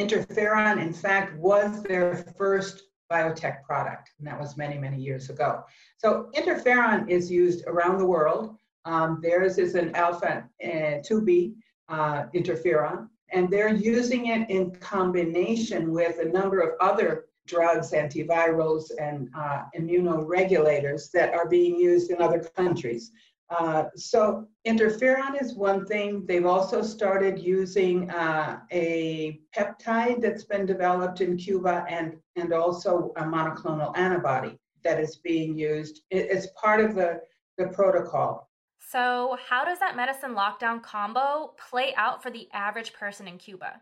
Interferon, 0.00 0.80
in 0.80 0.92
fact, 0.92 1.36
was 1.36 1.82
their 1.82 2.24
first 2.38 2.84
biotech 3.10 3.62
product, 3.62 4.12
and 4.18 4.26
that 4.26 4.40
was 4.40 4.56
many, 4.56 4.78
many 4.78 4.96
years 4.96 5.28
ago. 5.28 5.64
So 5.98 6.30
interferon 6.34 7.10
is 7.10 7.30
used 7.30 7.64
around 7.66 7.98
the 7.98 8.06
world. 8.06 8.56
Um, 8.84 9.20
theirs 9.22 9.58
is 9.58 9.74
an 9.74 9.94
alpha 9.94 10.44
uh, 10.64 11.00
2B 11.08 11.54
uh, 11.88 12.24
interferon, 12.34 13.08
and 13.32 13.50
they're 13.50 13.74
using 13.74 14.26
it 14.26 14.50
in 14.50 14.72
combination 14.76 15.92
with 15.92 16.18
a 16.18 16.24
number 16.24 16.60
of 16.60 16.70
other 16.80 17.26
drugs, 17.46 17.92
antivirals, 17.92 18.90
and 19.00 19.28
uh, 19.36 19.62
immunoregulators 19.76 21.10
that 21.12 21.34
are 21.34 21.48
being 21.48 21.76
used 21.76 22.10
in 22.10 22.20
other 22.20 22.40
countries. 22.56 23.12
Uh, 23.50 23.84
so 23.96 24.46
interferon 24.66 25.40
is 25.40 25.54
one 25.54 25.84
thing. 25.84 26.24
They've 26.26 26.46
also 26.46 26.82
started 26.82 27.38
using 27.38 28.10
uh, 28.10 28.60
a 28.70 29.40
peptide 29.54 30.22
that's 30.22 30.44
been 30.44 30.64
developed 30.64 31.20
in 31.20 31.36
Cuba 31.36 31.84
and, 31.88 32.16
and 32.36 32.52
also 32.54 33.12
a 33.16 33.22
monoclonal 33.22 33.96
antibody 33.96 34.58
that 34.84 34.98
is 34.98 35.16
being 35.16 35.58
used. 35.58 36.00
It's 36.10 36.48
part 36.56 36.80
of 36.80 36.94
the, 36.94 37.20
the 37.58 37.68
protocol. 37.68 38.48
So, 38.92 39.38
how 39.48 39.64
does 39.64 39.78
that 39.78 39.96
medicine 39.96 40.34
lockdown 40.34 40.82
combo 40.82 41.54
play 41.70 41.94
out 41.96 42.22
for 42.22 42.30
the 42.30 42.46
average 42.52 42.92
person 42.92 43.26
in 43.26 43.38
Cuba? 43.38 43.80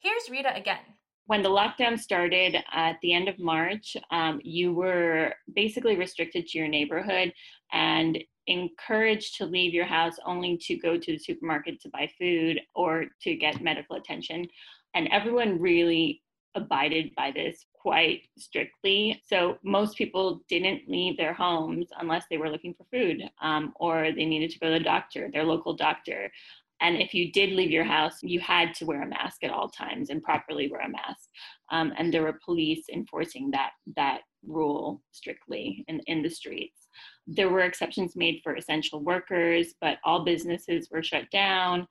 Here's 0.00 0.28
Rita 0.28 0.52
again. 0.56 0.80
When 1.26 1.44
the 1.44 1.48
lockdown 1.48 1.96
started 1.96 2.56
at 2.72 2.96
the 3.00 3.12
end 3.12 3.28
of 3.28 3.38
March, 3.38 3.96
um, 4.10 4.40
you 4.42 4.72
were 4.74 5.32
basically 5.54 5.94
restricted 5.94 6.48
to 6.48 6.58
your 6.58 6.66
neighborhood 6.66 7.32
and 7.72 8.18
encouraged 8.48 9.36
to 9.36 9.46
leave 9.46 9.74
your 9.74 9.84
house 9.84 10.16
only 10.26 10.58
to 10.62 10.76
go 10.76 10.98
to 10.98 11.12
the 11.12 11.18
supermarket 11.18 11.80
to 11.82 11.90
buy 11.90 12.10
food 12.18 12.60
or 12.74 13.04
to 13.22 13.36
get 13.36 13.62
medical 13.62 13.94
attention. 13.94 14.44
And 14.94 15.06
everyone 15.12 15.60
really 15.60 16.20
abided 16.54 17.14
by 17.14 17.30
this 17.30 17.66
quite 17.74 18.22
strictly. 18.36 19.22
So 19.26 19.58
most 19.62 19.96
people 19.96 20.40
didn't 20.48 20.88
leave 20.88 21.16
their 21.16 21.32
homes 21.32 21.88
unless 21.98 22.24
they 22.30 22.36
were 22.36 22.50
looking 22.50 22.74
for 22.74 22.84
food 22.90 23.22
um, 23.40 23.72
or 23.76 24.10
they 24.12 24.24
needed 24.24 24.50
to 24.50 24.58
go 24.58 24.66
to 24.66 24.78
the 24.78 24.84
doctor, 24.84 25.30
their 25.32 25.44
local 25.44 25.74
doctor. 25.74 26.30
And 26.80 26.96
if 26.96 27.12
you 27.12 27.32
did 27.32 27.50
leave 27.50 27.70
your 27.70 27.84
house, 27.84 28.22
you 28.22 28.38
had 28.40 28.74
to 28.74 28.86
wear 28.86 29.02
a 29.02 29.06
mask 29.06 29.42
at 29.42 29.50
all 29.50 29.68
times 29.68 30.10
and 30.10 30.22
properly 30.22 30.70
wear 30.70 30.82
a 30.82 30.88
mask. 30.88 31.28
Um, 31.70 31.92
and 31.98 32.12
there 32.12 32.22
were 32.22 32.38
police 32.44 32.84
enforcing 32.92 33.50
that 33.50 33.70
that 33.96 34.20
rule 34.46 35.02
strictly 35.10 35.84
in, 35.88 36.00
in 36.06 36.22
the 36.22 36.30
streets. 36.30 36.86
There 37.26 37.48
were 37.48 37.60
exceptions 37.60 38.14
made 38.14 38.40
for 38.44 38.54
essential 38.54 39.02
workers, 39.02 39.74
but 39.80 39.98
all 40.04 40.24
businesses 40.24 40.88
were 40.90 41.02
shut 41.02 41.28
down 41.30 41.88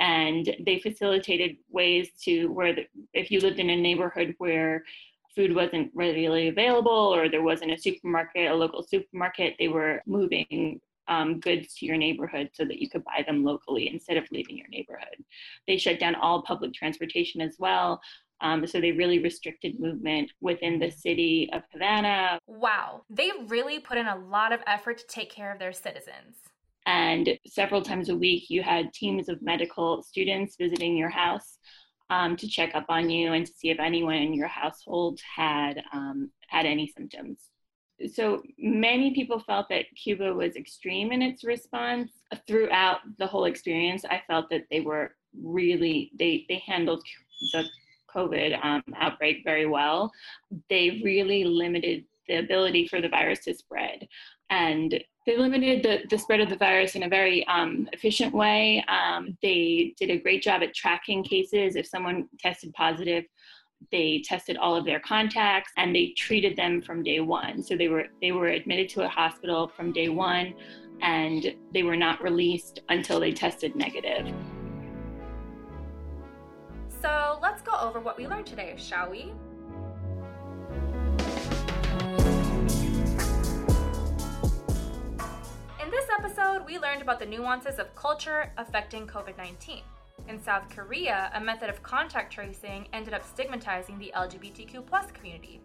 and 0.00 0.56
they 0.64 0.80
facilitated 0.80 1.56
ways 1.68 2.08
to 2.24 2.46
where 2.48 2.74
the, 2.74 2.86
if 3.12 3.30
you 3.30 3.38
lived 3.38 3.60
in 3.60 3.70
a 3.70 3.76
neighborhood 3.76 4.34
where 4.38 4.82
food 5.36 5.54
wasn't 5.54 5.90
readily 5.94 6.48
available 6.48 6.90
or 6.90 7.28
there 7.28 7.42
wasn't 7.42 7.70
a 7.70 7.78
supermarket 7.78 8.50
a 8.50 8.54
local 8.54 8.82
supermarket 8.82 9.54
they 9.58 9.68
were 9.68 10.02
moving 10.06 10.80
um, 11.06 11.38
goods 11.38 11.74
to 11.74 11.86
your 11.86 11.96
neighborhood 11.96 12.50
so 12.52 12.64
that 12.64 12.78
you 12.78 12.88
could 12.88 13.04
buy 13.04 13.24
them 13.26 13.44
locally 13.44 13.88
instead 13.88 14.16
of 14.16 14.24
leaving 14.30 14.56
your 14.56 14.68
neighborhood. 14.68 15.16
They 15.66 15.76
shut 15.76 15.98
down 15.98 16.14
all 16.14 16.42
public 16.42 16.72
transportation 16.72 17.40
as 17.40 17.56
well. 17.58 18.00
Um, 18.40 18.64
so 18.66 18.80
they 18.80 18.92
really 18.92 19.18
restricted 19.18 19.80
movement 19.80 20.30
within 20.40 20.78
the 20.78 20.90
city 20.90 21.50
of 21.52 21.62
Havana. 21.72 22.38
Wow, 22.46 23.02
they 23.10 23.32
really 23.48 23.80
put 23.80 23.98
in 23.98 24.06
a 24.06 24.16
lot 24.16 24.52
of 24.52 24.60
effort 24.68 24.98
to 24.98 25.06
take 25.08 25.30
care 25.30 25.52
of 25.52 25.58
their 25.58 25.72
citizens. 25.72 26.36
And 26.86 27.38
several 27.46 27.82
times 27.82 28.08
a 28.08 28.16
week, 28.16 28.48
you 28.48 28.62
had 28.62 28.92
teams 28.92 29.28
of 29.28 29.42
medical 29.42 30.02
students 30.02 30.56
visiting 30.56 30.96
your 30.96 31.10
house 31.10 31.58
um, 32.08 32.36
to 32.36 32.48
check 32.48 32.74
up 32.74 32.86
on 32.88 33.08
you 33.08 33.32
and 33.32 33.46
to 33.46 33.52
see 33.52 33.70
if 33.70 33.78
anyone 33.78 34.16
in 34.16 34.34
your 34.34 34.48
household 34.48 35.20
had 35.36 35.82
um, 35.92 36.30
had 36.48 36.66
any 36.66 36.86
symptoms. 36.88 37.50
So 38.12 38.42
many 38.58 39.14
people 39.14 39.40
felt 39.40 39.68
that 39.68 39.84
Cuba 40.02 40.32
was 40.32 40.56
extreme 40.56 41.12
in 41.12 41.22
its 41.22 41.44
response. 41.44 42.10
Throughout 42.46 43.00
the 43.18 43.26
whole 43.26 43.44
experience, 43.44 44.04
I 44.04 44.22
felt 44.26 44.48
that 44.50 44.64
they 44.70 44.80
were 44.80 45.14
really 45.40 46.10
they 46.18 46.46
they 46.48 46.62
handled 46.66 47.04
the 47.52 47.64
COVID 48.14 48.64
um, 48.64 48.82
outbreak 48.96 49.42
very 49.44 49.66
well. 49.66 50.10
They 50.68 51.00
really 51.04 51.44
limited 51.44 52.04
the 52.26 52.38
ability 52.38 52.88
for 52.88 53.00
the 53.00 53.08
virus 53.08 53.44
to 53.44 53.54
spread. 53.54 54.08
And 54.50 55.02
they 55.26 55.36
limited 55.36 55.82
the, 55.82 56.00
the 56.08 56.18
spread 56.18 56.40
of 56.40 56.48
the 56.48 56.56
virus 56.56 56.96
in 56.96 57.04
a 57.04 57.08
very 57.08 57.46
um, 57.46 57.88
efficient 57.92 58.34
way. 58.34 58.84
Um, 58.88 59.36
they 59.42 59.94
did 59.98 60.10
a 60.10 60.18
great 60.18 60.42
job 60.42 60.62
at 60.62 60.74
tracking 60.74 61.22
cases. 61.22 61.76
If 61.76 61.86
someone 61.86 62.28
tested 62.38 62.72
positive, 62.72 63.24
they 63.92 64.22
tested 64.24 64.56
all 64.56 64.76
of 64.76 64.84
their 64.84 65.00
contacts 65.00 65.72
and 65.76 65.94
they 65.94 66.14
treated 66.16 66.56
them 66.56 66.82
from 66.82 67.02
day 67.02 67.20
one. 67.20 67.62
So 67.62 67.76
they 67.76 67.88
were 67.88 68.06
they 68.20 68.32
were 68.32 68.48
admitted 68.48 68.88
to 68.90 69.04
a 69.04 69.08
hospital 69.08 69.68
from 69.68 69.92
day 69.92 70.08
one, 70.08 70.54
and 71.00 71.54
they 71.72 71.82
were 71.82 71.96
not 71.96 72.22
released 72.22 72.80
until 72.88 73.20
they 73.20 73.32
tested 73.32 73.74
negative. 73.76 74.26
So 76.88 77.38
let's 77.40 77.62
go 77.62 77.72
over 77.80 78.00
what 78.00 78.18
we 78.18 78.26
learned 78.26 78.46
today, 78.46 78.74
shall 78.76 79.10
we? 79.10 79.32
Episode, 86.18 86.64
we 86.66 86.78
learned 86.78 87.02
about 87.02 87.18
the 87.18 87.26
nuances 87.26 87.78
of 87.78 87.94
culture 87.94 88.52
affecting 88.56 89.06
COVID 89.06 89.36
19. 89.36 89.82
In 90.28 90.42
South 90.42 90.68
Korea, 90.68 91.30
a 91.34 91.40
method 91.40 91.70
of 91.70 91.82
contact 91.82 92.32
tracing 92.32 92.88
ended 92.92 93.14
up 93.14 93.24
stigmatizing 93.24 93.98
the 93.98 94.12
LGBTQ 94.16 95.14
community. 95.14 95.60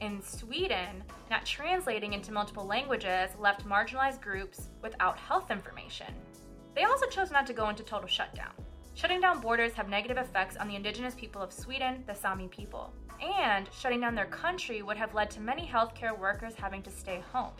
In 0.00 0.22
Sweden, 0.22 1.02
not 1.30 1.44
translating 1.44 2.12
into 2.12 2.32
multiple 2.32 2.66
languages 2.66 3.30
left 3.38 3.66
marginalized 3.66 4.20
groups 4.20 4.68
without 4.82 5.18
health 5.18 5.50
information. 5.50 6.14
They 6.74 6.84
also 6.84 7.06
chose 7.06 7.30
not 7.30 7.46
to 7.48 7.52
go 7.52 7.68
into 7.68 7.82
total 7.82 8.08
shutdown. 8.08 8.52
Shutting 8.94 9.20
down 9.20 9.40
borders 9.40 9.72
have 9.74 9.88
negative 9.88 10.18
effects 10.18 10.56
on 10.56 10.68
the 10.68 10.76
indigenous 10.76 11.14
people 11.14 11.42
of 11.42 11.52
Sweden, 11.52 12.04
the 12.06 12.14
Sami 12.14 12.48
people. 12.48 12.92
And 13.20 13.68
shutting 13.72 14.00
down 14.00 14.14
their 14.14 14.26
country 14.26 14.82
would 14.82 14.96
have 14.96 15.14
led 15.14 15.30
to 15.32 15.40
many 15.40 15.66
healthcare 15.66 16.18
workers 16.18 16.54
having 16.54 16.82
to 16.82 16.90
stay 16.90 17.22
home. 17.32 17.52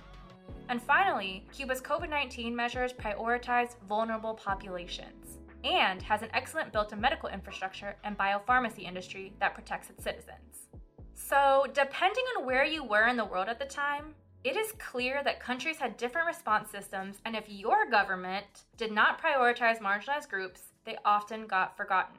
And 0.69 0.83
finally, 0.83 1.47
Cuba's 1.53 1.81
COVID 1.81 2.09
19 2.09 2.55
measures 2.55 2.93
prioritize 2.93 3.77
vulnerable 3.89 4.35
populations 4.35 5.39
and 5.65 6.01
has 6.03 6.23
an 6.23 6.31
excellent 6.33 6.73
built 6.73 6.93
in 6.93 7.01
medical 7.01 7.29
infrastructure 7.29 7.97
and 8.05 8.17
biopharmacy 8.17 8.85
industry 8.85 9.33
that 9.41 9.55
protects 9.55 9.91
its 9.91 10.03
citizens. 10.03 10.69
So, 11.15 11.67
depending 11.75 12.25
on 12.37 12.47
where 12.47 12.65
you 12.65 12.83
were 12.83 13.07
in 13.07 13.17
the 13.17 13.25
world 13.25 13.49
at 13.49 13.59
the 13.59 13.67
time, 13.67 14.15
it 14.43 14.57
is 14.57 14.73
clear 14.79 15.23
that 15.23 15.39
countries 15.39 15.77
had 15.77 15.99
different 15.99 16.27
response 16.27 16.71
systems, 16.71 17.19
and 17.27 17.37
if 17.37 17.45
your 17.49 17.91
government 17.91 18.47
did 18.79 18.91
not 18.91 19.23
prioritize 19.23 19.81
marginalized 19.81 20.31
groups, 20.31 20.63
they 20.85 20.97
often 21.05 21.47
got 21.47 21.77
forgotten. 21.77 22.17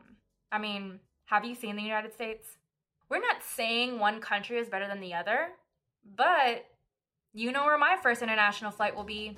I 0.52 0.60
mean, 0.60 1.00
have 1.26 1.46
you 1.46 1.56
seen 1.56 1.76
the 1.76 1.82
United 1.82 2.14
States? 2.14 2.48
We're 3.10 3.22
not 3.22 3.42
saying 3.42 3.98
one 3.98 4.22
country 4.22 4.58
is 4.58 4.70
better 4.70 4.88
than 4.88 5.02
the 5.02 5.16
other, 5.16 5.50
but 6.16 6.66
you 7.34 7.52
know 7.52 7.66
where 7.66 7.78
my 7.78 7.98
first 8.02 8.22
international 8.22 8.72
flight 8.72 8.96
will 8.96 9.04
be. 9.04 9.38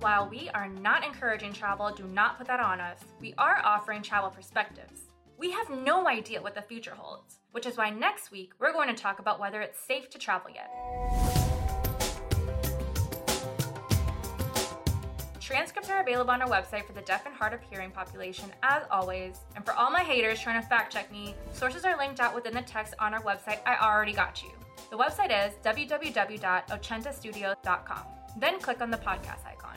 While 0.00 0.28
we 0.28 0.48
are 0.50 0.68
not 0.68 1.04
encouraging 1.04 1.52
travel, 1.52 1.92
do 1.92 2.04
not 2.04 2.38
put 2.38 2.46
that 2.48 2.60
on 2.60 2.80
us. 2.80 3.00
We 3.20 3.34
are 3.38 3.60
offering 3.64 4.02
travel 4.02 4.30
perspectives. 4.30 5.02
We 5.38 5.50
have 5.52 5.68
no 5.70 6.08
idea 6.08 6.40
what 6.40 6.54
the 6.54 6.62
future 6.62 6.94
holds, 6.96 7.38
which 7.52 7.66
is 7.66 7.76
why 7.76 7.90
next 7.90 8.30
week 8.30 8.52
we're 8.58 8.72
going 8.72 8.88
to 8.88 9.00
talk 9.00 9.18
about 9.18 9.38
whether 9.38 9.60
it's 9.60 9.78
safe 9.78 10.10
to 10.10 10.18
travel 10.18 10.50
yet. 10.50 11.35
Transcripts 15.46 15.88
are 15.90 16.00
available 16.00 16.30
on 16.32 16.42
our 16.42 16.48
website 16.48 16.84
for 16.84 16.92
the 16.92 17.02
deaf 17.02 17.24
and 17.24 17.32
hard 17.32 17.52
of 17.52 17.60
hearing 17.70 17.92
population, 17.92 18.50
as 18.64 18.82
always. 18.90 19.42
And 19.54 19.64
for 19.64 19.74
all 19.74 19.92
my 19.92 20.00
haters 20.00 20.40
trying 20.40 20.60
to 20.60 20.66
fact 20.66 20.92
check 20.92 21.12
me, 21.12 21.36
sources 21.52 21.84
are 21.84 21.96
linked 21.96 22.18
out 22.18 22.34
within 22.34 22.52
the 22.52 22.62
text 22.62 22.94
on 22.98 23.14
our 23.14 23.22
website. 23.22 23.60
I 23.64 23.76
already 23.76 24.12
got 24.12 24.42
you. 24.42 24.50
The 24.90 24.96
website 24.96 25.30
is 25.30 25.54
www.ochentastudios.com. 25.64 28.02
Then 28.36 28.58
click 28.58 28.80
on 28.80 28.90
the 28.90 28.96
podcast 28.96 29.46
icon. 29.46 29.76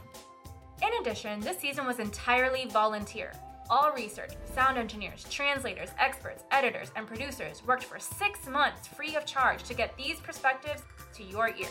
In 0.81 0.89
addition, 1.01 1.39
this 1.41 1.59
season 1.59 1.85
was 1.85 1.99
entirely 1.99 2.65
volunteer. 2.65 3.31
All 3.69 3.93
research, 3.95 4.31
sound 4.51 4.79
engineers, 4.79 5.23
translators, 5.29 5.89
experts, 5.99 6.45
editors, 6.49 6.91
and 6.95 7.05
producers 7.05 7.61
worked 7.63 7.83
for 7.83 7.99
six 7.99 8.47
months 8.47 8.87
free 8.87 9.15
of 9.15 9.27
charge 9.27 9.61
to 9.65 9.75
get 9.75 9.95
these 9.95 10.19
perspectives 10.19 10.81
to 11.13 11.23
your 11.23 11.49
ears. 11.49 11.69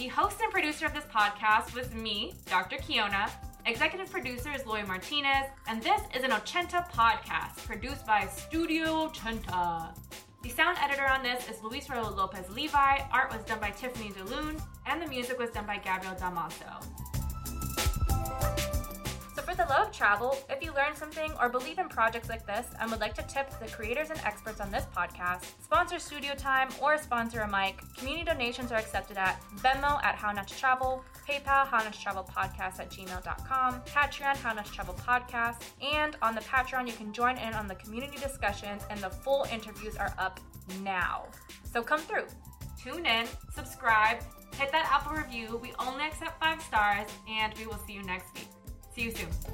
The 0.00 0.08
host 0.08 0.40
and 0.40 0.50
producer 0.50 0.86
of 0.86 0.94
this 0.94 1.04
podcast 1.14 1.74
was 1.74 1.92
me, 1.92 2.32
Dr. 2.46 2.76
Kiona. 2.76 3.30
Executive 3.66 4.10
producer 4.10 4.50
is 4.50 4.64
Loy 4.64 4.82
Martinez, 4.86 5.44
and 5.68 5.82
this 5.82 6.00
is 6.16 6.24
an 6.24 6.30
Ochenta 6.30 6.90
podcast 6.90 7.58
produced 7.66 8.06
by 8.06 8.26
Studio 8.28 9.08
Ochenta. 9.08 9.94
The 10.42 10.48
sound 10.48 10.78
editor 10.80 11.04
on 11.04 11.22
this 11.22 11.46
is 11.50 11.62
Luis 11.62 11.86
Raul 11.88 12.16
Lopez 12.16 12.48
Levi, 12.48 13.00
art 13.12 13.30
was 13.30 13.44
done 13.44 13.60
by 13.60 13.72
Tiffany 13.72 14.08
DeLune, 14.12 14.58
and 14.86 15.02
the 15.02 15.06
music 15.06 15.38
was 15.38 15.50
done 15.50 15.66
by 15.66 15.76
Gabriel 15.76 16.14
Damaso 16.14 17.09
the 19.60 19.66
love 19.66 19.92
travel, 19.92 20.38
if 20.48 20.62
you 20.64 20.72
learn 20.72 20.96
something 20.96 21.32
or 21.38 21.50
believe 21.50 21.78
in 21.78 21.86
projects 21.86 22.30
like 22.30 22.46
this 22.46 22.66
and 22.80 22.90
would 22.90 23.00
like 23.00 23.12
to 23.12 23.22
tip 23.24 23.50
the 23.60 23.66
creators 23.66 24.08
and 24.08 24.18
experts 24.20 24.58
on 24.58 24.70
this 24.70 24.86
podcast, 24.96 25.44
sponsor 25.62 25.98
studio 25.98 26.34
time, 26.34 26.70
or 26.80 26.96
sponsor 26.96 27.40
a 27.40 27.48
mic, 27.48 27.78
community 27.94 28.24
donations 28.24 28.72
are 28.72 28.78
accepted 28.78 29.18
at 29.18 29.38
Venmo 29.56 30.02
at 30.02 30.14
How 30.14 30.32
Not 30.32 30.48
to 30.48 30.56
Travel, 30.56 31.04
PayPal, 31.28 31.66
How 31.66 31.84
Not 31.84 31.92
to 31.92 32.00
Travel 32.00 32.26
Podcast 32.34 32.80
at 32.80 32.90
gmail.com, 32.90 33.82
Patreon, 33.82 34.36
How 34.36 34.54
Not 34.54 34.64
to 34.64 34.72
Travel 34.72 34.94
Podcast, 34.94 35.60
and 35.82 36.16
on 36.22 36.34
the 36.34 36.40
Patreon, 36.40 36.86
you 36.86 36.94
can 36.94 37.12
join 37.12 37.36
in 37.36 37.52
on 37.52 37.68
the 37.68 37.74
community 37.74 38.16
discussions, 38.16 38.84
and 38.88 38.98
the 39.00 39.10
full 39.10 39.44
interviews 39.52 39.96
are 39.96 40.14
up 40.18 40.40
now. 40.82 41.26
So 41.70 41.82
come 41.82 42.00
through, 42.00 42.28
tune 42.82 43.04
in, 43.04 43.26
subscribe, 43.54 44.20
hit 44.54 44.72
that 44.72 44.88
Apple 44.90 45.18
review. 45.18 45.58
We 45.58 45.74
only 45.78 46.06
accept 46.06 46.40
five 46.40 46.62
stars, 46.62 47.08
and 47.28 47.52
we 47.58 47.66
will 47.66 47.78
see 47.86 47.92
you 47.92 48.02
next 48.04 48.32
week. 48.34 48.48
See 49.00 49.06
you 49.06 49.12
soon. 49.12 49.50